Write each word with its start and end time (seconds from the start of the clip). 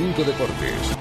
25 0.00 0.24
Deportes. 0.24 0.96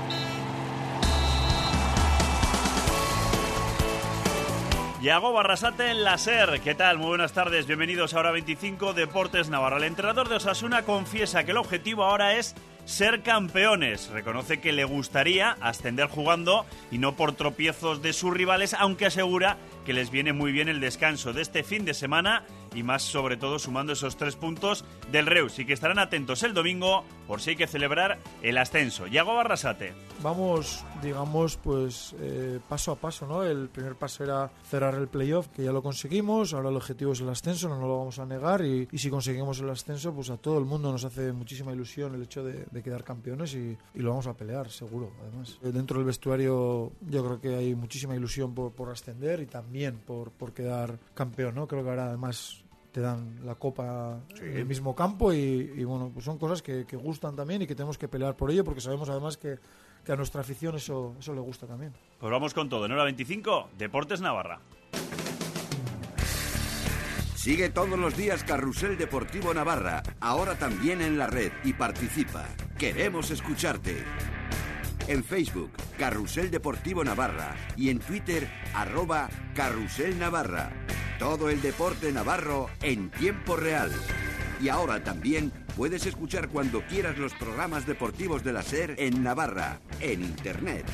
Yago 5.02 5.32
Barrasate 5.32 5.92
en 5.92 6.04
la 6.04 6.18
SER. 6.18 6.60
¿Qué 6.60 6.76
tal? 6.76 6.98
Muy 6.98 7.08
buenas 7.08 7.32
tardes. 7.32 7.66
Bienvenidos 7.66 8.14
a 8.14 8.20
Hora 8.20 8.32
25 8.32 8.94
Deportes 8.94 9.48
Navarra. 9.50 9.78
El 9.78 9.86
entrenador 9.86 10.28
de 10.28 10.36
Osasuna 10.36 10.84
confiesa 10.84 11.46
que 11.46 11.52
el 11.52 11.58
objetivo 11.58 12.04
ahora 12.04 12.36
es 12.36 12.56
ser 12.84 13.22
campeones. 13.22 14.10
Reconoce 14.10 14.60
que 14.60 14.74
le 14.74 14.84
gustaría 14.84 15.52
ascender 15.62 16.08
jugando 16.08 16.66
y 16.92 16.98
no 16.98 17.16
por 17.16 17.34
tropiezos 17.34 18.02
de 18.02 18.12
sus 18.12 18.34
rivales, 18.34 18.74
aunque 18.74 19.06
asegura 19.06 19.58
que 19.86 19.94
les 19.94 20.12
viene 20.12 20.34
muy 20.34 20.52
bien 20.52 20.68
el 20.68 20.82
descanso 20.82 21.32
de 21.32 21.44
este 21.44 21.64
fin 21.64 21.86
de 21.86 21.94
semana 21.94 22.44
y 22.76 22.84
más 22.84 23.04
sobre 23.04 23.38
todo 23.38 23.60
sumando 23.60 23.94
esos 23.94 24.18
tres 24.18 24.36
puntos 24.36 24.84
del 25.12 25.26
Reus 25.28 25.58
y 25.60 25.66
que 25.66 25.74
estarán 25.74 26.00
atentos 26.00 26.44
el 26.44 26.54
domingo 26.54 27.06
por 27.30 27.42
si 27.42 27.52
hay 27.52 27.56
que 27.56 27.68
celebrar 27.68 28.18
el 28.42 28.58
ascenso. 28.58 29.06
Yago 29.06 29.36
Barrasate. 29.36 29.94
Vamos, 30.24 30.84
digamos, 31.04 31.58
pues 31.58 32.16
eh, 32.20 32.60
paso 32.68 32.92
a 32.92 32.96
paso, 32.96 33.28
¿no? 33.28 33.44
El 33.44 33.70
primer 33.70 33.96
paso 33.96 34.24
era 34.24 34.50
cerrar 34.64 34.96
el 34.96 35.08
playoff, 35.08 35.48
que 35.50 35.64
ya 35.64 35.72
lo 35.72 35.84
conseguimos, 35.84 36.56
ahora 36.56 36.70
el 36.70 36.76
objetivo 36.76 37.12
es 37.12 37.22
el 37.22 37.30
ascenso, 37.30 37.70
no 37.70 37.80
lo 37.80 38.00
vamos 38.00 38.18
a 38.18 38.26
negar 38.26 38.66
y, 38.66 38.88
si 38.98 39.12
conseguimos 39.12 39.60
el 39.60 39.70
ascenso, 39.70 40.12
pues 40.12 40.32
a 40.32 40.38
todo 40.38 40.58
el 40.58 40.66
mundo 40.66 40.92
nos 40.92 41.06
hace 41.06 41.32
muchísima 41.32 41.72
ilusión 41.72 42.16
el 42.16 42.24
hecho 42.24 42.44
de, 42.44 42.66
quedar 42.82 43.04
campeones 43.04 43.54
y, 43.54 43.78
lo 43.94 44.10
vamos 44.10 44.26
a 44.26 44.34
pelear, 44.34 44.72
seguro, 44.72 45.12
además. 45.22 45.60
Eh, 45.62 45.72
dentro 45.72 46.00
del 46.00 46.08
vestuario 46.08 46.94
yo 47.02 47.24
creo 47.24 47.40
que 47.40 47.56
hay 47.56 47.76
muchísima 47.76 48.16
ilusión 48.16 48.56
por, 48.56 48.72
por 48.72 48.90
ascender 48.90 49.40
y 49.42 49.46
también 49.46 50.00
por, 50.00 50.32
por 50.32 50.52
quedar 50.52 50.98
campeón, 51.14 51.54
¿no? 51.54 51.68
Creo 51.68 51.84
que 51.84 51.90
ahora 51.92 52.08
además 52.08 52.64
te 52.92 53.02
dan 53.02 53.46
la 53.46 53.56
copa 53.56 54.20
sí. 54.36 54.46
en 54.46 54.58
el 54.58 54.66
mismo 54.66 54.96
campo 54.96 55.34
y, 55.34 55.38
y, 55.76 55.84
bueno, 55.84 56.12
pues 56.14 56.26
son 56.26 56.38
cosas 56.38 56.62
que, 56.62 56.86
que, 56.86 56.96
gustan 56.96 57.36
también 57.36 57.62
y 57.62 57.68
que 57.68 57.76
tenemos 57.76 57.98
que 57.98 58.08
pelear 58.08 58.36
por 58.36 58.52
ello 58.52 58.64
porque 58.64 58.82
sabemos 58.82 59.10
además 59.10 59.38
que, 59.38 59.60
que 60.04 60.12
a 60.12 60.16
nuestra 60.16 60.42
afición 60.42 60.76
eso, 60.76 61.16
eso 61.20 61.34
le 61.34 61.42
gusta 61.42 61.68
también. 61.68 61.94
Pues 62.20 62.32
vamos 62.32 62.54
con 62.54 62.70
todo. 62.70 62.86
En 62.86 62.92
hora 62.92 63.04
25, 63.04 63.70
Deportes 63.78 64.22
Navarra. 64.22 64.60
Sigue 67.36 67.70
todos 67.70 67.98
los 67.98 68.18
días 68.18 68.44
Carrusel 68.44 68.98
Deportivo 68.98 69.54
Navarra, 69.54 70.04
ahora 70.20 70.56
también 70.56 71.02
en 71.02 71.18
la 71.18 71.28
red 71.28 71.54
y 71.64 71.72
participa. 71.72 72.46
Queremos 72.78 73.32
escucharte 73.32 74.04
en 75.08 75.24
Facebook, 75.24 75.72
Carrusel 75.98 76.52
Deportivo 76.52 77.04
Navarra 77.04 77.56
y 77.78 77.90
en 77.90 78.00
Twitter, 78.00 78.50
arroba 78.74 79.30
Carrusel 79.56 80.20
Navarra. 80.20 80.70
Todo 81.20 81.50
el 81.50 81.62
deporte 81.62 82.14
navarro 82.14 82.70
en 82.82 83.12
tiempo 83.12 83.58
real. 83.58 83.92
Y 84.62 84.70
ahora 84.70 85.04
también 85.04 85.52
puedes 85.76 86.06
escuchar 86.06 86.48
cuando 86.48 86.82
quieras 86.88 87.18
los 87.18 87.34
programas 87.34 87.86
deportivos 87.86 88.42
de 88.46 88.54
la 88.54 88.62
SER 88.62 88.96
en 88.98 89.22
Navarra, 89.22 89.82
en 90.00 90.22
Internet. 90.22 90.86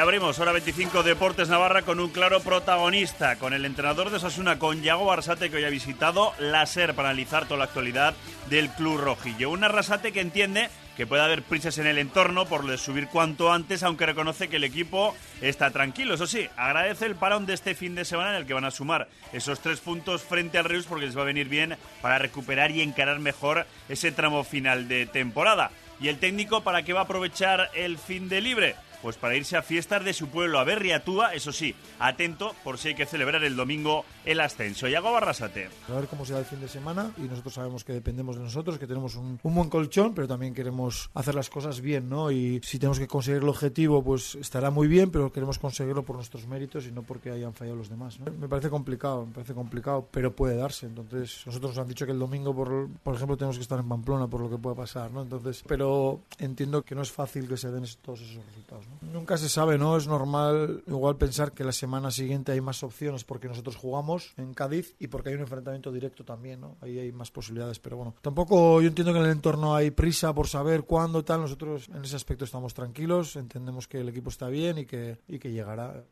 Abrimos 0.00 0.38
hora 0.38 0.52
25 0.52 1.02
Deportes 1.02 1.50
Navarra 1.50 1.82
con 1.82 2.00
un 2.00 2.08
claro 2.08 2.40
protagonista, 2.40 3.36
con 3.36 3.52
el 3.52 3.66
entrenador 3.66 4.08
de 4.08 4.16
Osasuna, 4.16 4.58
con 4.58 4.82
Yago 4.82 5.04
Barsate, 5.04 5.50
que 5.50 5.58
hoy 5.58 5.64
ha 5.64 5.70
visitado 5.70 6.32
la 6.38 6.64
SER 6.64 6.94
para 6.94 7.10
analizar 7.10 7.44
toda 7.44 7.58
la 7.58 7.64
actualidad 7.64 8.14
del 8.48 8.70
club 8.70 8.98
rojillo. 8.98 9.50
Un 9.50 9.62
Arrasate 9.62 10.12
que 10.12 10.22
entiende 10.22 10.70
que 10.96 11.06
puede 11.06 11.22
haber 11.22 11.42
prisas 11.42 11.76
en 11.76 11.86
el 11.86 11.98
entorno 11.98 12.46
por 12.46 12.78
subir 12.78 13.08
cuanto 13.08 13.52
antes, 13.52 13.82
aunque 13.82 14.06
reconoce 14.06 14.48
que 14.48 14.56
el 14.56 14.64
equipo 14.64 15.14
está 15.42 15.70
tranquilo. 15.70 16.14
Eso 16.14 16.26
sí, 16.26 16.48
agradece 16.56 17.04
el 17.04 17.16
parón 17.16 17.44
de 17.44 17.52
este 17.52 17.74
fin 17.74 17.94
de 17.94 18.06
semana 18.06 18.30
en 18.30 18.36
el 18.36 18.46
que 18.46 18.54
van 18.54 18.64
a 18.64 18.70
sumar 18.70 19.06
esos 19.34 19.60
tres 19.60 19.80
puntos 19.80 20.22
frente 20.22 20.56
al 20.56 20.64
Reus 20.64 20.86
porque 20.86 21.04
les 21.04 21.16
va 21.16 21.22
a 21.22 21.26
venir 21.26 21.50
bien 21.50 21.76
para 22.00 22.18
recuperar 22.18 22.70
y 22.70 22.80
encarar 22.80 23.18
mejor 23.18 23.66
ese 23.90 24.12
tramo 24.12 24.44
final 24.44 24.88
de 24.88 25.04
temporada. 25.04 25.70
¿Y 26.00 26.08
el 26.08 26.18
técnico 26.18 26.62
para 26.62 26.84
qué 26.84 26.94
va 26.94 27.00
a 27.00 27.04
aprovechar 27.04 27.70
el 27.74 27.98
fin 27.98 28.30
de 28.30 28.40
libre? 28.40 28.76
Pues 29.02 29.16
para 29.16 29.36
irse 29.36 29.56
a 29.56 29.62
fiestas 29.62 30.04
de 30.04 30.12
su 30.12 30.28
pueblo, 30.28 30.58
a 30.58 30.64
Berriatúa, 30.64 31.34
eso 31.34 31.52
sí, 31.52 31.74
atento 31.98 32.54
por 32.62 32.78
si 32.78 32.88
hay 32.88 32.94
que 32.94 33.06
celebrar 33.06 33.42
el 33.44 33.56
domingo 33.56 34.04
el 34.24 34.40
ascenso. 34.40 34.88
Y 34.88 34.94
hago 34.94 35.12
Barrasate. 35.12 35.68
A 35.88 35.92
ver 35.92 36.06
cómo 36.06 36.24
será 36.24 36.38
el 36.38 36.44
fin 36.44 36.60
de 36.60 36.68
semana 36.68 37.12
y 37.16 37.22
nosotros 37.22 37.54
sabemos 37.54 37.84
que 37.84 37.92
dependemos 37.92 38.36
de 38.36 38.42
nosotros, 38.42 38.78
que 38.78 38.86
tenemos 38.86 39.14
un, 39.16 39.40
buen 39.42 39.70
colchón, 39.70 40.14
pero 40.14 40.28
también 40.28 40.54
queremos 40.54 41.10
hacer 41.14 41.34
las 41.34 41.48
cosas 41.48 41.80
bien, 41.80 42.08
¿no? 42.08 42.30
Y 42.30 42.60
si 42.62 42.78
tenemos 42.78 42.98
que 42.98 43.06
conseguir 43.06 43.42
el 43.42 43.48
objetivo, 43.48 44.02
pues 44.04 44.34
estará 44.34 44.70
muy 44.70 44.88
bien, 44.88 45.10
pero 45.10 45.32
queremos 45.32 45.58
conseguirlo 45.58 46.04
por 46.04 46.16
nuestros 46.16 46.46
méritos 46.46 46.86
y 46.86 46.92
no 46.92 47.02
porque 47.02 47.30
hayan 47.30 47.54
fallado 47.54 47.76
los 47.76 47.88
demás, 47.88 48.20
¿no? 48.20 48.30
Me 48.32 48.48
parece 48.48 48.70
complicado, 48.70 49.26
me 49.26 49.32
parece 49.32 49.54
complicado, 49.54 50.06
pero 50.10 50.34
puede 50.34 50.56
darse. 50.56 50.86
Entonces, 50.86 51.42
nosotros 51.46 51.72
nos 51.72 51.78
han 51.78 51.88
dicho 51.88 52.06
que 52.06 52.12
el 52.12 52.18
domingo, 52.18 52.54
por, 52.54 52.88
por 53.02 53.14
ejemplo, 53.14 53.36
tenemos 53.36 53.56
que 53.56 53.62
estar 53.62 53.78
en 53.78 53.88
Pamplona 53.88 54.26
por 54.26 54.40
lo 54.40 54.50
que 54.50 54.58
pueda 54.58 54.76
pasar, 54.76 55.10
¿no? 55.10 55.22
Entonces, 55.22 55.64
pero 55.66 56.20
entiendo 56.38 56.82
que 56.82 56.94
no 56.94 57.02
es 57.02 57.10
fácil 57.10 57.48
que 57.48 57.56
se 57.56 57.70
den 57.70 57.84
todos 58.02 58.20
esos 58.20 58.44
resultados. 58.44 58.89
Nunca 59.00 59.36
se 59.36 59.48
sabe, 59.48 59.78
¿no? 59.78 59.96
Es 59.96 60.06
normal 60.06 60.82
igual 60.86 61.16
pensar 61.16 61.52
que 61.52 61.64
la 61.64 61.72
semana 61.72 62.10
siguiente 62.10 62.52
hay 62.52 62.60
más 62.60 62.82
opciones 62.82 63.24
porque 63.24 63.48
nosotros 63.48 63.76
jugamos 63.76 64.34
en 64.36 64.54
Cádiz 64.54 64.94
y 64.98 65.08
porque 65.08 65.30
hay 65.30 65.34
un 65.36 65.42
enfrentamiento 65.42 65.90
directo 65.92 66.24
también, 66.24 66.60
¿no? 66.60 66.76
Ahí 66.80 66.98
hay 66.98 67.12
más 67.12 67.30
posibilidades, 67.30 67.78
pero 67.78 67.96
bueno, 67.96 68.14
tampoco 68.20 68.80
yo 68.80 68.88
entiendo 68.88 69.12
que 69.12 69.18
en 69.18 69.24
el 69.24 69.32
entorno 69.32 69.74
hay 69.74 69.90
prisa 69.90 70.34
por 70.34 70.48
saber 70.48 70.84
cuándo 70.84 71.24
tal, 71.24 71.40
nosotros 71.40 71.88
en 71.88 72.04
ese 72.04 72.16
aspecto 72.16 72.44
estamos 72.44 72.74
tranquilos, 72.74 73.36
entendemos 73.36 73.88
que 73.88 74.00
el 74.00 74.08
equipo 74.08 74.30
está 74.30 74.48
bien 74.48 74.78
y 74.78 74.86
que, 74.86 75.18
y 75.28 75.38
que 75.38 75.50
llegará. 75.50 76.04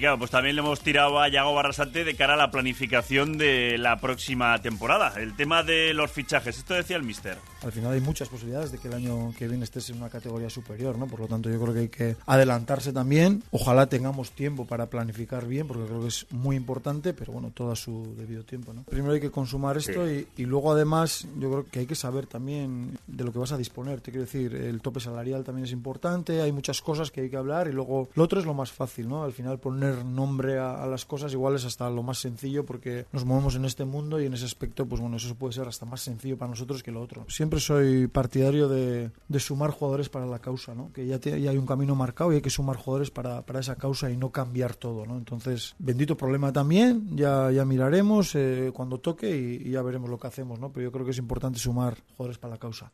Y 0.00 0.02
claro, 0.02 0.18
pues 0.18 0.30
también 0.30 0.56
le 0.56 0.62
hemos 0.62 0.80
tirado 0.80 1.20
a 1.20 1.28
Yago 1.28 1.52
Barrasate 1.52 2.04
de 2.04 2.14
cara 2.14 2.32
a 2.32 2.36
la 2.38 2.50
planificación 2.50 3.36
de 3.36 3.76
la 3.76 4.00
próxima 4.00 4.58
temporada. 4.62 5.12
El 5.20 5.36
tema 5.36 5.62
de 5.62 5.92
los 5.92 6.10
fichajes, 6.10 6.56
esto 6.56 6.72
decía 6.72 6.96
el 6.96 7.02
mister. 7.02 7.36
Al 7.62 7.70
final 7.70 7.92
hay 7.92 8.00
muchas 8.00 8.30
posibilidades 8.30 8.72
de 8.72 8.78
que 8.78 8.88
el 8.88 8.94
año 8.94 9.34
que 9.36 9.46
viene 9.46 9.64
estés 9.64 9.90
en 9.90 9.98
una 9.98 10.08
categoría 10.08 10.48
superior, 10.48 10.96
¿no? 10.96 11.06
Por 11.06 11.20
lo 11.20 11.26
tanto, 11.26 11.50
yo 11.50 11.60
creo 11.60 11.74
que 11.74 11.80
hay 11.80 11.88
que 11.90 12.16
adelantarse 12.24 12.94
también. 12.94 13.42
Ojalá 13.50 13.88
tengamos 13.90 14.30
tiempo 14.30 14.64
para 14.64 14.86
planificar 14.86 15.46
bien, 15.46 15.66
porque 15.68 15.84
creo 15.84 16.00
que 16.00 16.08
es 16.08 16.26
muy 16.30 16.56
importante, 16.56 17.12
pero 17.12 17.34
bueno, 17.34 17.50
todo 17.52 17.70
a 17.70 17.76
su 17.76 18.14
debido 18.16 18.42
tiempo, 18.42 18.72
¿no? 18.72 18.84
Primero 18.84 19.12
hay 19.12 19.20
que 19.20 19.30
consumar 19.30 19.76
esto 19.76 20.08
sí. 20.08 20.26
y, 20.34 20.44
y, 20.44 20.46
luego 20.46 20.72
además 20.72 21.28
yo 21.38 21.50
creo 21.50 21.66
que 21.70 21.80
hay 21.80 21.86
que 21.86 21.94
saber 21.94 22.26
también 22.26 22.96
de 23.06 23.22
lo 23.22 23.34
que 23.34 23.38
vas 23.38 23.52
a 23.52 23.58
disponer. 23.58 24.00
Te 24.00 24.12
quiero 24.12 24.24
decir, 24.24 24.54
el 24.54 24.80
tope 24.80 25.00
salarial 25.00 25.44
también 25.44 25.66
es 25.66 25.72
importante, 25.72 26.40
hay 26.40 26.52
muchas 26.52 26.80
cosas 26.80 27.10
que 27.10 27.20
hay 27.20 27.28
que 27.28 27.36
hablar 27.36 27.68
y 27.68 27.72
luego 27.72 28.08
lo 28.14 28.24
otro 28.24 28.40
es 28.40 28.46
lo 28.46 28.54
más 28.54 28.72
fácil, 28.72 29.06
¿no? 29.06 29.24
Al 29.24 29.34
final 29.34 29.58
poner 29.58 29.89
poner 29.90 30.04
nombre 30.04 30.58
a, 30.58 30.82
a, 30.82 30.86
las 30.86 31.04
cosas 31.04 31.32
igual 31.32 31.56
es 31.56 31.64
hasta 31.64 31.88
lo 31.90 32.02
más 32.02 32.18
sencillo 32.18 32.64
porque 32.64 33.06
nos 33.12 33.24
movemos 33.24 33.54
en 33.56 33.64
este 33.64 33.84
mundo 33.84 34.20
y 34.20 34.26
en 34.26 34.34
ese 34.34 34.44
aspecto 34.44 34.86
pues 34.86 35.00
bueno 35.00 35.16
eso 35.16 35.34
puede 35.34 35.52
ser 35.52 35.68
hasta 35.68 35.86
más 35.86 36.00
sencillo 36.00 36.36
para 36.36 36.50
nosotros 36.50 36.82
que 36.82 36.90
lo 36.90 37.00
otro 37.00 37.24
siempre 37.28 37.60
soy 37.60 38.06
partidario 38.06 38.68
de, 38.68 39.10
de 39.28 39.40
sumar 39.40 39.70
jugadores 39.70 40.08
para 40.08 40.26
la 40.26 40.38
causa 40.38 40.74
¿no? 40.74 40.92
que 40.92 41.06
ya, 41.06 41.18
te, 41.18 41.40
ya, 41.40 41.50
hay 41.50 41.56
un 41.56 41.66
camino 41.66 41.94
marcado 41.94 42.32
y 42.32 42.36
hay 42.36 42.42
que 42.42 42.50
sumar 42.50 42.76
jugadores 42.76 43.10
para, 43.10 43.42
para 43.42 43.60
esa 43.60 43.76
causa 43.76 44.10
y 44.10 44.16
no 44.16 44.30
cambiar 44.30 44.74
todo 44.74 45.06
¿no? 45.06 45.16
entonces 45.16 45.74
bendito 45.78 46.16
problema 46.16 46.52
también 46.52 47.16
ya, 47.16 47.50
ya 47.50 47.64
miraremos 47.64 48.34
eh, 48.34 48.70
cuando 48.74 48.98
toque 48.98 49.30
y, 49.30 49.68
y, 49.68 49.70
ya 49.72 49.82
veremos 49.82 50.10
lo 50.10 50.18
que 50.18 50.26
hacemos 50.26 50.58
¿no? 50.58 50.72
pero 50.72 50.84
yo 50.84 50.92
creo 50.92 51.04
que 51.04 51.12
es 51.12 51.18
importante 51.18 51.58
sumar 51.58 51.96
jugadores 52.16 52.38
para 52.38 52.54
la 52.54 52.58
causa 52.58 52.92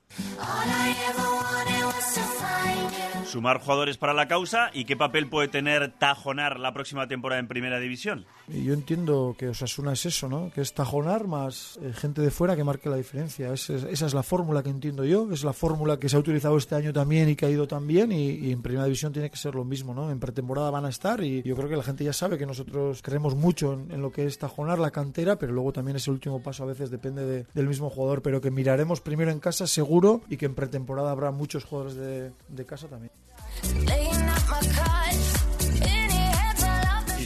sumar 3.27 3.61
jugadores 3.61 3.99
para 3.99 4.15
la 4.15 4.29
causa 4.29 4.71
y 4.73 4.85
qué 4.85 4.97
papel 4.97 5.29
puede 5.29 5.49
tener 5.49 5.93
Tajonar 5.99 6.59
la 6.61 6.73
próxima 6.73 6.86
temporada 7.09 7.41
en 7.41 7.49
Primera 7.49 7.79
División. 7.79 8.27
Yo 8.49 8.73
entiendo 8.73 9.35
que 9.39 9.49
Osasuna 9.49 9.93
es 9.93 10.07
eso, 10.07 10.29
¿no? 10.29 10.51
Que 10.53 10.61
es 10.61 10.73
Tajonar 10.73 11.27
más 11.27 11.79
eh, 11.83 11.93
gente 11.93 12.23
de 12.23 12.31
fuera 12.31 12.55
que 12.55 12.65
marque 12.65 12.89
la 12.89 12.97
diferencia. 12.97 13.53
Es, 13.53 13.71
es, 13.71 13.85
esa 13.85 14.07
es 14.07 14.15
la 14.15 14.23
fórmula 14.23 14.63
que 14.63 14.71
entiendo 14.71 15.05
yo, 15.05 15.31
es 15.33 15.43
la 15.43 15.53
fórmula 15.53 15.99
que 15.99 16.09
se 16.09 16.17
ha 16.17 16.21
utilizado 16.21 16.57
este 16.57 16.75
año 16.75 16.93
también 16.93 17.29
y 17.29 17.37
que 17.37 17.47
ha 17.47 17.51
ido 17.51 17.67
tan 17.67 17.87
bien 17.87 18.13
y, 18.13 18.31
y, 18.31 18.53
en 18.53 18.63
Primera 18.63 18.85
División 18.85 19.13
tiene 19.13 19.31
que 19.31 19.37
ser 19.37 19.55
lo 19.55 19.65
mismo, 19.65 19.95
¿no? 19.95 20.11
En 20.11 20.21
pretemporada 20.21 20.71
van 20.71 20.85
a 20.85 20.91
estar 20.91 21.23
y 21.23 21.43
yo 21.43 21.57
creo 21.57 21.69
que 21.69 21.77
la 21.77 21.83
gente 21.83 22.05
ya 22.05 22.13
sabe 22.13 22.39
que 22.39 22.47
nosotros 22.47 23.03
creemos 23.03 23.35
mucho 23.35 23.73
en, 23.73 23.91
en 23.91 24.03
lo 24.03 24.13
que 24.13 24.27
es 24.27 24.39
Tajonar, 24.39 24.79
la 24.79 24.91
cantera, 24.91 25.37
pero 25.37 25.53
luego 25.53 25.73
también 25.73 25.97
ese 25.97 26.11
último 26.11 26.41
paso 26.43 26.63
a 26.63 26.67
veces 26.67 26.91
depende 26.91 27.25
de, 27.25 27.47
del 27.53 27.67
mismo 27.67 27.91
jugador, 27.91 28.23
pero 28.23 28.41
que 28.41 28.51
miraremos 28.51 29.01
primero 29.01 29.31
en 29.31 29.41
casa 29.41 29.67
seguro 29.67 30.23
y 30.29 30.37
que 30.37 30.47
en 30.47 30.55
pretemporada 30.55 31.11
habrá 31.11 31.31
muchos 31.31 31.65
jugadores 31.65 31.97
de, 31.97 32.33
de 32.49 32.65
casa 32.65 32.87
también. 32.87 33.11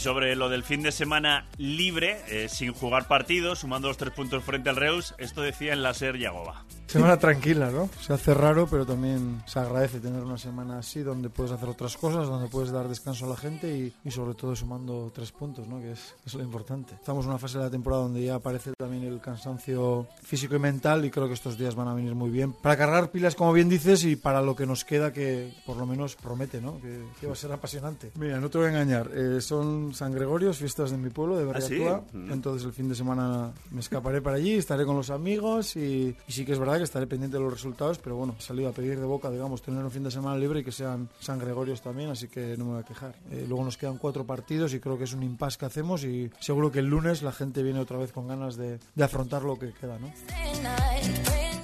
Y 0.01 0.03
sobre 0.03 0.35
lo 0.35 0.49
del 0.49 0.63
fin 0.63 0.81
de 0.81 0.93
semana 0.93 1.45
libre, 1.59 2.23
eh, 2.29 2.49
sin 2.49 2.73
jugar 2.73 3.07
partidos, 3.07 3.59
sumando 3.59 3.89
los 3.89 3.99
tres 3.99 4.15
puntos 4.15 4.43
frente 4.43 4.71
al 4.71 4.77
Reus, 4.77 5.15
esto 5.19 5.43
decía 5.43 5.75
en 5.75 5.83
la 5.83 5.93
SER 5.93 6.17
Yagoba. 6.17 6.65
semana 6.87 7.19
tranquila, 7.19 7.71
¿no? 7.71 7.91
Se 8.01 8.15
hace 8.15 8.33
raro, 8.33 8.67
pero 8.67 8.87
también 8.87 9.43
se 9.47 9.59
agradece 9.59 10.01
tener 10.01 10.25
una 10.25 10.39
semana 10.39 10.79
así 10.79 11.01
donde 11.01 11.29
puedes 11.29 11.53
hacer 11.53 11.69
otras 11.69 11.99
cosas, 11.99 12.27
donde 12.27 12.49
puedes 12.49 12.73
dar 12.73 12.89
descanso 12.89 13.27
a 13.27 13.29
la 13.29 13.37
gente 13.37 13.77
y, 13.77 13.95
y 14.03 14.11
sobre 14.11 14.35
todo 14.35 14.57
sumando 14.57 15.13
tres 15.15 15.33
puntos, 15.33 15.69
¿no? 15.69 15.79
Que 15.81 15.93
es, 15.93 16.15
es, 16.25 16.33
lo 16.33 16.43
importante. 16.43 16.95
Estamos 16.95 17.27
en 17.27 17.31
una 17.31 17.39
fase 17.39 17.59
de 17.59 17.65
la 17.65 17.71
temporada 17.71 18.05
donde 18.05 18.25
ya 18.25 18.37
aparece 18.37 18.73
también 18.79 19.05
el 19.05 19.21
cansancio 19.21 20.09
físico 20.23 20.57
y 20.57 20.59
mental 20.59 21.05
y 21.05 21.11
creo 21.11 21.29
que 21.29 21.35
estos 21.35 21.59
días 21.59 21.75
van 21.75 21.89
a 21.89 21.95
venir 21.95 22.15
muy 22.15 22.31
bien 22.31 22.55
para 22.55 22.77
cargar 22.77 23.11
pilas, 23.11 23.35
como 23.35 23.53
bien 23.53 23.69
dices, 23.69 24.03
y 24.05 24.17
para 24.17 24.41
lo 24.41 24.57
que 24.57 24.65
nos 24.65 24.85
queda 24.85 25.13
que 25.13 25.53
por 25.67 25.77
lo 25.77 25.85
menos 25.85 26.17
promete, 26.17 26.61
¿no? 26.61 26.81
Que, 26.81 27.05
que 27.21 27.27
va 27.27 27.35
a 27.35 27.37
ser 27.37 27.53
apasionante. 27.53 28.13
Mira, 28.15 28.41
no 28.41 28.49
te 28.49 28.57
voy 28.57 28.69
a 28.69 28.71
engañar, 28.71 29.11
eh, 29.15 29.41
son 29.43 29.90
San 29.95 30.13
Gregorio, 30.13 30.53
fiestas 30.53 30.91
de 30.91 30.97
mi 30.97 31.11
pueblo, 31.11 31.37
de 31.37 31.45
Berriatúa, 31.45 31.97
¿Ah, 31.97 32.09
sí? 32.11 32.17
Mm. 32.17 32.33
entonces 32.33 32.67
el 32.67 32.73
fin 32.73 32.89
de 32.89 32.95
semana 32.95 33.53
me 33.71 33.81
escaparé 33.81 34.21
para 34.21 34.37
allí, 34.37 34.55
estaré 34.55 34.85
con 34.85 34.97
los 34.97 35.11
amigos 35.11 35.77
y, 35.77 36.17
y 36.27 36.33
sí 36.33 36.45
que 36.45 36.53
es 36.53 36.59
verdad 36.59 36.79
que 36.79 36.85
estaré 36.85 37.07
pendiente 37.07 37.37
de 37.37 37.43
los 37.43 37.53
resultados, 37.53 37.99
pero 37.99 38.17
bueno, 38.17 38.35
he 38.39 38.43
salido 38.43 38.69
a 38.69 38.73
pedir 38.73 38.99
de 38.99 39.07
boca, 39.07 39.31
digamos, 39.31 39.63
tener 39.63 39.85
un 39.85 39.91
fin 39.91 40.05
de 40.05 40.11
semana 40.11 40.37
libre 40.37 40.61
y 40.61 40.65
que 40.65 40.73
sean 40.73 41.09
San 41.21 41.39
Gregorios 41.39 41.81
también, 41.83 42.11
así 42.11 42.29
que 42.29 42.57
no 42.57 42.65
me 42.65 42.73
voy 42.73 42.81
a 42.81 42.85
quejar. 42.85 43.15
Eh, 43.31 43.45
luego 43.49 43.65
nos 43.65 43.77
quedan 43.77 43.99
cuatro 43.99 44.25
partidos 44.25 44.75
y 44.75 44.81
creo 44.81 44.99
que 44.99 45.05
es 45.05 45.13
un 45.13 45.23
impasse 45.23 45.59
que 45.59 45.67
hacemos 45.67 46.05
y 46.05 46.31
seguro 46.41 46.71
que 46.71 46.81
el 46.81 46.87
lunes 46.87 47.23
la 47.23 47.33
gente 47.33 47.63
viene 47.63 47.81
otra 47.81 47.99
vez 47.99 48.13
con 48.13 48.29
ganas 48.29 48.57
de, 48.57 48.79
de 48.95 49.05
afrontar 49.05 49.43
lo 49.43 49.59
que 49.59 49.73
queda, 49.73 49.99
¿no? 49.99 50.13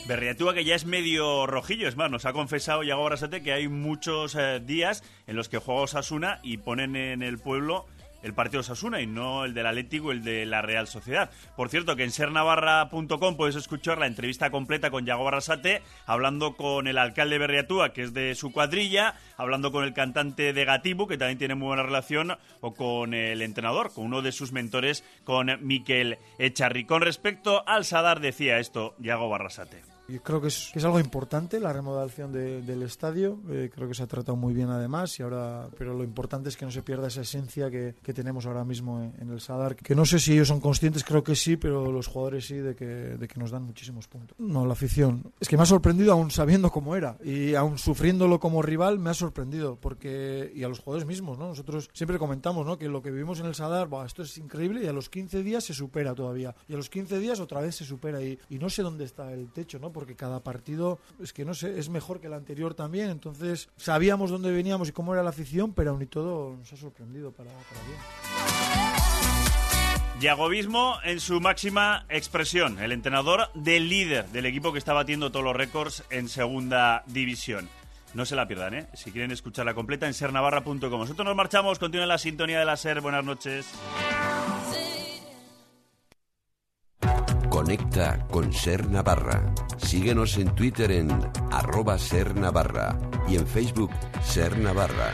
Berriatúa 0.06 0.54
que 0.54 0.64
ya 0.64 0.76
es 0.76 0.86
medio 0.86 1.48
rojillo, 1.48 1.88
es 1.88 1.96
más, 1.96 2.10
nos 2.12 2.26
ha 2.26 2.32
confesado 2.32 2.84
Yago 2.84 3.02
Barasate 3.02 3.42
que 3.42 3.52
hay 3.52 3.66
muchos 3.66 4.36
eh, 4.36 4.60
días 4.64 5.02
en 5.26 5.34
los 5.34 5.48
que 5.48 5.58
juega 5.58 5.80
Osasuna 5.80 6.38
y 6.44 6.58
ponen 6.58 6.94
en 6.94 7.22
el 7.22 7.38
pueblo 7.38 7.86
el 8.26 8.34
partido 8.34 8.60
Osasuna 8.60 9.00
y 9.00 9.06
no 9.06 9.44
el 9.44 9.54
del 9.54 9.66
Atlético 9.66 10.10
el 10.10 10.24
de 10.24 10.44
la 10.46 10.60
Real 10.60 10.88
Sociedad. 10.88 11.30
Por 11.56 11.68
cierto, 11.68 11.94
que 11.94 12.02
en 12.02 12.10
sernavarra.com 12.10 13.36
puedes 13.36 13.54
escuchar 13.54 13.98
la 13.98 14.08
entrevista 14.08 14.50
completa 14.50 14.90
con 14.90 15.06
Yago 15.06 15.24
Barrasate, 15.24 15.82
hablando 16.06 16.56
con 16.56 16.88
el 16.88 16.98
alcalde 16.98 17.36
de 17.36 17.38
Berriatúa, 17.38 17.92
que 17.92 18.02
es 18.02 18.12
de 18.12 18.34
su 18.34 18.50
cuadrilla, 18.50 19.14
hablando 19.36 19.70
con 19.70 19.84
el 19.84 19.94
cantante 19.94 20.52
de 20.52 20.64
Gatibu, 20.64 21.06
que 21.06 21.18
también 21.18 21.38
tiene 21.38 21.54
muy 21.54 21.68
buena 21.68 21.84
relación, 21.84 22.36
o 22.60 22.74
con 22.74 23.14
el 23.14 23.42
entrenador, 23.42 23.92
con 23.94 24.06
uno 24.06 24.22
de 24.22 24.32
sus 24.32 24.50
mentores, 24.50 25.04
con 25.22 25.64
Miquel 25.64 26.18
Echarri. 26.38 26.84
Con 26.84 27.02
respecto 27.02 27.62
al 27.68 27.84
Sadar, 27.84 28.18
decía 28.18 28.58
esto 28.58 28.96
Yago 28.98 29.28
Barrasate. 29.28 29.95
Yo 30.08 30.22
creo 30.22 30.40
que 30.40 30.48
es, 30.48 30.70
que 30.72 30.78
es 30.78 30.84
algo 30.84 31.00
importante 31.00 31.58
la 31.58 31.72
remodelación 31.72 32.32
de, 32.32 32.62
del 32.62 32.82
estadio. 32.82 33.40
Eh, 33.50 33.70
creo 33.74 33.88
que 33.88 33.94
se 33.94 34.02
ha 34.02 34.06
tratado 34.06 34.36
muy 34.36 34.54
bien 34.54 34.70
además 34.70 35.18
y 35.18 35.22
ahora, 35.22 35.68
pero 35.76 35.94
lo 35.94 36.04
importante 36.04 36.48
es 36.48 36.56
que 36.56 36.64
no 36.64 36.70
se 36.70 36.82
pierda 36.82 37.08
esa 37.08 37.22
esencia 37.22 37.70
que, 37.70 37.94
que 38.02 38.12
tenemos 38.12 38.46
ahora 38.46 38.64
mismo 38.64 39.02
en, 39.02 39.14
en, 39.20 39.30
el 39.30 39.40
Sadar. 39.40 39.74
Que 39.76 39.94
no 39.94 40.06
sé 40.06 40.18
si 40.18 40.32
ellos 40.32 40.48
son 40.48 40.60
conscientes, 40.60 41.04
creo 41.04 41.24
que 41.24 41.34
sí, 41.34 41.56
pero 41.56 41.90
los 41.90 42.06
jugadores 42.06 42.46
sí 42.46 42.56
de 42.56 42.76
que, 42.76 42.86
de 42.86 43.28
que 43.28 43.40
nos 43.40 43.50
dan 43.50 43.64
muchísimos 43.64 44.06
puntos. 44.06 44.38
No, 44.38 44.64
la 44.64 44.72
afición. 44.72 45.32
Es 45.40 45.48
que 45.48 45.56
me 45.56 45.64
ha 45.64 45.66
sorprendido 45.66 46.12
aún 46.12 46.30
sabiendo 46.30 46.70
cómo 46.70 46.94
era 46.94 47.16
y 47.24 47.54
aún 47.54 47.78
sufriéndolo 47.78 48.38
como 48.38 48.62
rival 48.62 48.98
me 48.98 49.10
ha 49.10 49.14
sorprendido 49.14 49.76
porque 49.76 50.52
y 50.54 50.62
a 50.62 50.68
los 50.68 50.78
jugadores 50.78 51.06
mismos, 51.06 51.38
¿no? 51.38 51.48
Nosotros 51.48 51.90
siempre 51.92 52.18
comentamos, 52.18 52.64
¿no? 52.64 52.78
Que 52.78 52.88
lo 52.88 53.02
que 53.02 53.10
vivimos 53.10 53.40
en 53.40 53.46
el 53.46 53.54
Sadar, 53.54 53.88
bah, 53.88 54.06
esto 54.06 54.22
es 54.22 54.38
increíble 54.38 54.84
y 54.84 54.86
a 54.86 54.92
los 54.92 55.10
15 55.10 55.42
días 55.42 55.64
se 55.64 55.74
supera 55.74 56.14
todavía 56.14 56.54
y 56.68 56.74
a 56.74 56.76
los 56.76 56.88
15 56.88 57.18
días 57.18 57.40
otra 57.40 57.60
vez 57.60 57.74
se 57.74 57.84
supera 57.84 58.22
y, 58.22 58.38
y 58.48 58.58
no 58.58 58.70
sé 58.70 58.82
dónde 58.82 59.04
está 59.04 59.32
el 59.32 59.50
techo, 59.50 59.78
¿no? 59.78 59.92
Porque 59.96 60.14
cada 60.14 60.40
partido, 60.40 60.98
es 61.22 61.32
que 61.32 61.46
no 61.46 61.54
sé, 61.54 61.78
es 61.78 61.88
mejor 61.88 62.20
que 62.20 62.26
el 62.26 62.34
anterior 62.34 62.74
también. 62.74 63.08
Entonces, 63.08 63.70
sabíamos 63.78 64.30
dónde 64.30 64.52
veníamos 64.52 64.90
y 64.90 64.92
cómo 64.92 65.14
era 65.14 65.22
la 65.22 65.30
afición, 65.30 65.72
pero 65.72 65.92
aún 65.92 66.02
y 66.02 66.06
todo 66.06 66.54
nos 66.54 66.70
ha 66.70 66.76
sorprendido 66.76 67.32
para, 67.32 67.50
para 67.50 67.80
bien. 67.86 67.98
Yagovismo 70.20 70.98
en 71.02 71.18
su 71.18 71.40
máxima 71.40 72.04
expresión, 72.10 72.78
el 72.78 72.92
entrenador 72.92 73.50
del 73.54 73.88
líder 73.88 74.26
del 74.26 74.44
equipo 74.44 74.70
que 74.70 74.78
está 74.78 74.92
batiendo 74.92 75.32
todos 75.32 75.46
los 75.46 75.56
récords 75.56 76.04
en 76.10 76.28
segunda 76.28 77.02
división. 77.06 77.66
No 78.12 78.26
se 78.26 78.36
la 78.36 78.46
pierdan, 78.46 78.74
¿eh? 78.74 78.88
Si 78.92 79.12
quieren 79.12 79.30
escucharla 79.30 79.72
completa 79.72 80.06
en 80.06 80.12
sernavarra.com. 80.12 80.78
Nosotros 80.78 81.24
nos 81.24 81.36
marchamos, 81.36 81.78
continúen 81.78 82.08
la 82.08 82.18
sintonía 82.18 82.58
de 82.58 82.66
la 82.66 82.76
SER. 82.76 83.00
Buenas 83.00 83.24
noches. 83.24 83.66
Conecta 87.66 88.24
con 88.30 88.52
Ser 88.52 88.88
Navarra. 88.88 89.52
Síguenos 89.78 90.38
en 90.38 90.54
Twitter 90.54 90.92
en 90.92 91.10
arroba 91.50 91.98
Ser 91.98 92.36
Navarra 92.36 92.96
y 93.28 93.34
en 93.34 93.44
Facebook 93.44 93.90
Ser 94.22 94.56
Navarra. 94.56 95.12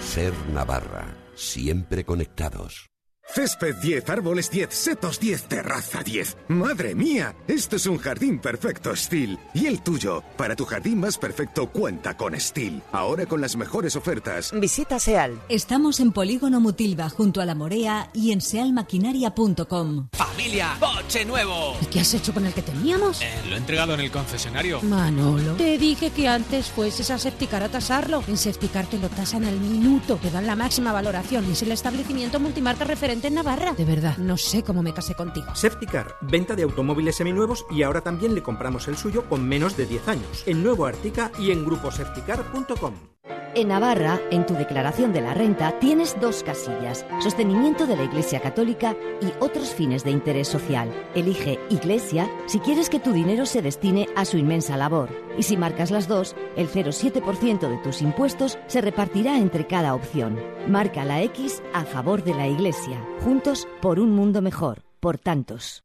Ser 0.00 0.32
Navarra. 0.54 1.14
Siempre 1.34 2.06
conectados. 2.06 2.93
Césped 3.26 3.76
10, 3.76 4.08
árboles 4.10 4.50
10, 4.50 4.72
setos 4.72 5.18
10, 5.18 5.44
terraza 5.44 6.02
10. 6.04 6.36
¡Madre 6.48 6.94
mía! 6.94 7.34
Esto 7.48 7.76
es 7.76 7.86
un 7.86 7.98
jardín 7.98 8.38
perfecto 8.38 8.94
Steel. 8.94 9.38
¿Y 9.54 9.66
el 9.66 9.82
tuyo? 9.82 10.22
Para 10.36 10.54
tu 10.54 10.64
jardín 10.66 11.00
más 11.00 11.18
perfecto 11.18 11.68
cuenta 11.70 12.16
con 12.16 12.38
Steel. 12.38 12.82
Ahora 12.92 13.26
con 13.26 13.40
las 13.40 13.56
mejores 13.56 13.96
ofertas. 13.96 14.52
Visita 14.52 15.00
SEAL. 15.00 15.40
Estamos 15.48 15.98
en 16.00 16.12
Polígono 16.12 16.60
Mutilva 16.60 17.08
junto 17.08 17.40
a 17.40 17.46
La 17.46 17.54
Morea 17.56 18.10
y 18.12 18.30
en 18.30 18.40
sealmaquinaria.com. 18.40 20.08
¡Familia! 20.12 20.76
¡Coche 20.78 21.24
nuevo! 21.24 21.76
¿Y 21.80 21.86
qué 21.86 22.00
has 22.00 22.14
hecho 22.14 22.32
con 22.32 22.46
el 22.46 22.52
que 22.52 22.62
teníamos? 22.62 23.20
Eh, 23.20 23.32
lo 23.48 23.56
he 23.56 23.58
entregado 23.58 23.94
en 23.94 24.00
el 24.00 24.12
concesionario. 24.12 24.80
Manolo, 24.82 25.54
te 25.54 25.76
dije 25.78 26.10
que 26.10 26.28
antes 26.28 26.66
fueses 26.66 27.10
a 27.10 27.18
Septicar 27.18 27.62
a 27.62 27.68
tasarlo. 27.68 28.22
En 28.28 28.36
Septicar 28.36 28.86
te 28.86 28.98
lo 28.98 29.08
tasan 29.08 29.44
al 29.44 29.58
minuto, 29.58 30.18
te 30.22 30.30
dan 30.30 30.46
la 30.46 30.54
máxima 30.54 30.92
valoración 30.92 31.48
y 31.48 31.52
es 31.52 31.62
el 31.62 31.72
establecimiento 31.72 32.38
multimarca 32.38 32.84
referente 32.84 33.13
en 33.22 33.34
Navarra. 33.34 33.74
De 33.74 33.84
verdad, 33.84 34.16
no 34.18 34.36
sé 34.36 34.62
cómo 34.62 34.82
me 34.82 34.92
casé 34.92 35.14
contigo. 35.14 35.54
Septicar, 35.54 36.16
venta 36.20 36.54
de 36.56 36.64
automóviles 36.64 37.16
seminuevos 37.16 37.64
y 37.70 37.82
ahora 37.82 38.00
también 38.00 38.34
le 38.34 38.42
compramos 38.42 38.88
el 38.88 38.96
suyo 38.96 39.28
con 39.28 39.46
menos 39.48 39.76
de 39.76 39.86
10 39.86 40.08
años. 40.08 40.42
En 40.46 40.62
Nuevo 40.62 40.86
Artica 40.86 41.30
y 41.38 41.50
en 41.50 41.64
gruposepticar.com. 41.64 43.13
En 43.56 43.68
Navarra, 43.68 44.20
en 44.32 44.46
tu 44.46 44.54
declaración 44.54 45.12
de 45.12 45.20
la 45.20 45.32
renta, 45.32 45.78
tienes 45.78 46.20
dos 46.20 46.42
casillas, 46.42 47.06
sostenimiento 47.20 47.86
de 47.86 47.96
la 47.96 48.02
Iglesia 48.02 48.40
Católica 48.40 48.96
y 49.20 49.26
otros 49.38 49.72
fines 49.72 50.02
de 50.02 50.10
interés 50.10 50.48
social. 50.48 50.92
Elige 51.14 51.60
Iglesia 51.70 52.28
si 52.46 52.58
quieres 52.58 52.90
que 52.90 52.98
tu 52.98 53.12
dinero 53.12 53.46
se 53.46 53.62
destine 53.62 54.08
a 54.16 54.24
su 54.24 54.38
inmensa 54.38 54.76
labor. 54.76 55.08
Y 55.38 55.44
si 55.44 55.56
marcas 55.56 55.92
las 55.92 56.08
dos, 56.08 56.34
el 56.56 56.68
0,7% 56.68 57.68
de 57.68 57.78
tus 57.78 58.02
impuestos 58.02 58.58
se 58.66 58.80
repartirá 58.80 59.38
entre 59.38 59.68
cada 59.68 59.94
opción. 59.94 60.40
Marca 60.66 61.04
la 61.04 61.22
X 61.22 61.62
a 61.72 61.84
favor 61.84 62.24
de 62.24 62.34
la 62.34 62.48
Iglesia. 62.48 63.06
Juntos 63.22 63.68
por 63.80 64.00
un 64.00 64.10
mundo 64.10 64.42
mejor. 64.42 64.82
Por 64.98 65.18
tantos. 65.18 65.84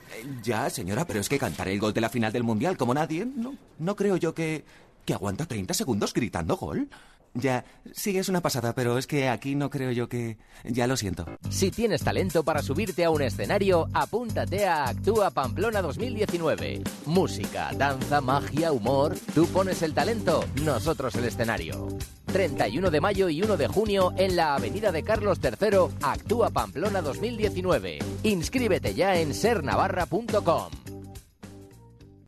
Ya, 0.43 0.69
señora, 0.69 1.05
pero 1.05 1.19
es 1.19 1.29
que 1.29 1.39
cantar 1.39 1.67
el 1.67 1.79
gol 1.79 1.93
de 1.93 2.01
la 2.01 2.09
final 2.09 2.31
del 2.31 2.43
Mundial 2.43 2.77
como 2.77 2.93
nadie, 2.93 3.25
no, 3.25 3.55
no 3.79 3.95
creo 3.95 4.17
yo 4.17 4.33
que... 4.33 4.63
que 5.05 5.13
aguanta 5.13 5.45
30 5.45 5.73
segundos 5.73 6.13
gritando 6.13 6.57
gol. 6.57 6.89
Ya, 7.33 7.63
sí, 7.93 8.17
es 8.17 8.27
una 8.27 8.41
pasada, 8.41 8.75
pero 8.75 8.97
es 8.97 9.07
que 9.07 9.29
aquí 9.29 9.55
no 9.55 9.69
creo 9.69 9.91
yo 9.91 10.09
que... 10.09 10.37
Ya 10.65 10.85
lo 10.85 10.97
siento. 10.97 11.25
Si 11.49 11.71
tienes 11.71 12.03
talento 12.03 12.43
para 12.43 12.61
subirte 12.61 13.05
a 13.05 13.09
un 13.09 13.21
escenario, 13.21 13.87
apúntate 13.93 14.65
a 14.65 14.89
Actúa 14.89 15.31
Pamplona 15.31 15.81
2019. 15.81 16.83
Música, 17.05 17.71
danza, 17.77 18.19
magia, 18.19 18.73
humor. 18.73 19.15
Tú 19.33 19.47
pones 19.47 19.81
el 19.81 19.93
talento, 19.93 20.43
nosotros 20.63 21.15
el 21.15 21.25
escenario. 21.25 21.87
31 22.31 22.89
de 22.89 23.01
mayo 23.01 23.29
y 23.29 23.41
1 23.41 23.57
de 23.57 23.67
junio 23.67 24.13
en 24.17 24.35
la 24.35 24.55
Avenida 24.55 24.91
de 24.91 25.03
Carlos 25.03 25.39
III, 25.43 25.95
Actúa 26.01 26.49
Pamplona 26.49 27.01
2019. 27.01 27.99
Inscríbete 28.23 28.93
ya 28.93 29.15
en 29.17 29.33
sernavarra.com. 29.33 30.80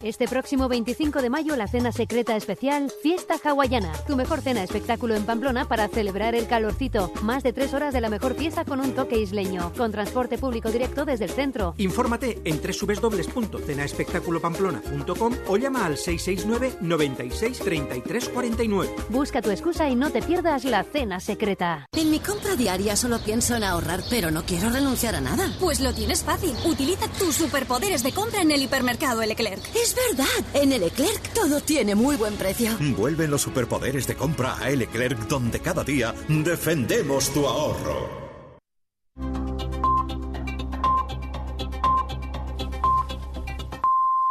Este 0.03 0.27
próximo 0.27 0.67
25 0.67 1.21
de 1.21 1.29
mayo 1.29 1.55
la 1.55 1.69
cena 1.69 1.93
secreta 1.93 2.35
especial 2.35 2.91
Fiesta 3.01 3.35
Hawaiana. 3.41 3.93
Tu 4.05 4.17
mejor 4.17 4.41
cena 4.41 4.61
espectáculo 4.61 5.15
en 5.15 5.23
Pamplona 5.23 5.65
para 5.65 5.87
celebrar 5.87 6.35
el 6.35 6.45
calorcito. 6.45 7.09
Más 7.21 7.41
de 7.41 7.53
tres 7.53 7.73
horas 7.73 7.93
de 7.93 8.01
la 8.01 8.09
mejor 8.09 8.35
fiesta 8.35 8.65
con 8.65 8.81
un 8.81 8.91
toque 8.91 9.17
isleño. 9.17 9.71
Con 9.77 9.93
transporte 9.93 10.37
público 10.37 10.69
directo 10.71 11.05
desde 11.05 11.23
el 11.23 11.31
centro. 11.31 11.73
Infórmate 11.77 12.41
en 12.43 12.59
www.cenaespectaculopamplona.com 12.61 15.35
o 15.47 15.55
llama 15.55 15.85
al 15.85 15.97
669 15.97 16.79
96 16.81 17.59
33 17.59 18.27
49. 18.27 18.95
Busca 19.07 19.41
tu 19.41 19.51
excusa 19.51 19.87
y 19.87 19.95
no 19.95 20.09
te 20.09 20.21
pierdas 20.21 20.65
la 20.65 20.83
cena 20.83 21.21
secreta. 21.21 21.87
En 21.95 22.11
mi 22.11 22.19
compra 22.19 22.57
diaria 22.57 22.97
solo 22.97 23.19
pienso 23.19 23.55
en 23.55 23.63
ahorrar, 23.63 24.03
pero 24.09 24.31
no 24.31 24.43
quiero 24.43 24.69
renunciar 24.69 25.15
a 25.15 25.21
nada. 25.21 25.49
Pues 25.61 25.79
lo 25.79 25.93
tienes 25.93 26.23
fácil. 26.23 26.53
Utiliza 26.65 27.07
tus 27.07 27.35
superpoderes 27.35 28.03
de 28.03 28.11
compra 28.11 28.41
en 28.41 28.51
el 28.51 28.63
hipermercado 28.63 29.21
Leclerc. 29.21 29.63
Es 29.73 29.92
Es 29.93 30.17
verdad, 30.17 30.45
en 30.55 30.71
el 30.73 30.81
Leclerc 30.81 31.33
todo 31.33 31.61
tiene 31.61 31.93
muy 31.93 32.15
buen 32.15 32.33
precio. 32.35 32.71
Vuelven 32.97 33.29
los 33.29 33.43
superpoderes 33.43 34.07
de 34.07 34.15
compra 34.15 34.57
a 34.57 34.69
Leclerc 34.71 35.27
donde 35.27 35.59
cada 35.59 35.83
día 35.83 36.15
defendemos 36.27 37.31
tu 37.31 37.45
ahorro. 37.45 38.22